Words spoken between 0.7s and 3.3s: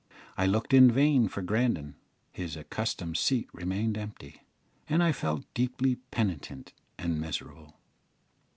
in vain for Grandon; his accustomed